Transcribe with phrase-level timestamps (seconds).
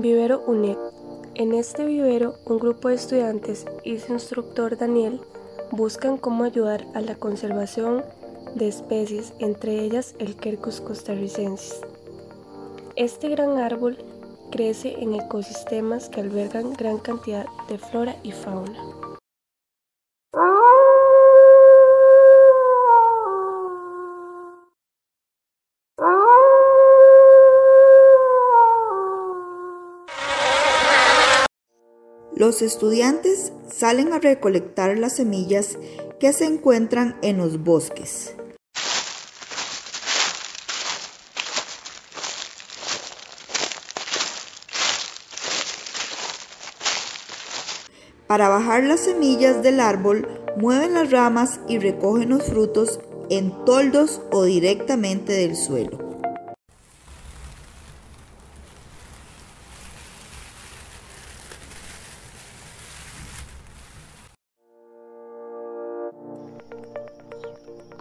[0.00, 0.76] Vivero UNED.
[1.36, 5.20] En este vivero, un grupo de estudiantes y su instructor Daniel
[5.70, 8.02] buscan cómo ayudar a la conservación
[8.56, 11.80] de especies, entre ellas el Quercus costarricensis.
[12.96, 13.98] Este gran árbol
[14.50, 19.03] crece en ecosistemas que albergan gran cantidad de flora y fauna.
[32.36, 35.78] Los estudiantes salen a recolectar las semillas
[36.18, 38.34] que se encuentran en los bosques.
[48.26, 50.26] Para bajar las semillas del árbol,
[50.56, 52.98] mueven las ramas y recogen los frutos
[53.30, 56.03] en toldos o directamente del suelo.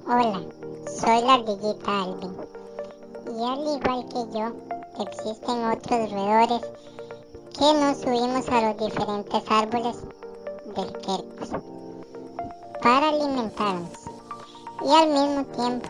[0.05, 0.41] Hola,
[0.85, 2.35] soy la ardillita Alvin.
[3.25, 4.51] Y al igual que yo,
[4.99, 6.61] existen otros roedores
[7.57, 9.95] que nos subimos a los diferentes árboles
[10.75, 11.51] del quercus
[12.81, 13.91] para alimentarnos.
[14.83, 15.87] Y al mismo tiempo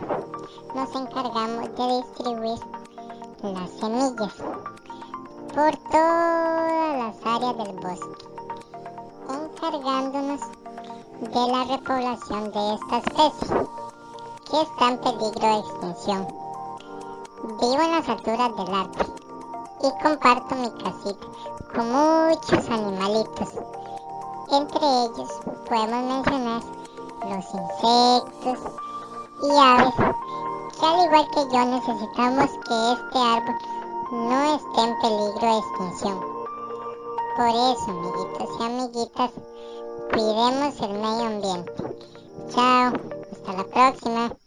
[0.76, 2.58] nos encargamos de distribuir
[3.42, 4.34] las semillas
[5.52, 8.26] por todas las áreas del bosque,
[9.28, 10.40] encargándonos
[11.20, 13.83] de la repoblación de esta especie
[14.62, 16.28] está en peligro de extinción.
[17.60, 19.14] Vivo en las alturas del árbol
[19.82, 21.26] y comparto mi casita
[21.74, 23.48] con muchos animalitos.
[24.50, 25.30] Entre ellos
[25.68, 26.62] podemos mencionar
[27.28, 28.72] los insectos
[29.42, 29.94] y aves
[30.78, 33.56] que al igual que yo necesitamos que este árbol
[34.12, 36.20] no esté en peligro de extinción.
[37.36, 39.30] Por eso, amiguitos y amiguitas,
[40.12, 41.72] cuidemos el medio ambiente.
[42.50, 42.92] Chao,
[43.32, 44.43] hasta la próxima.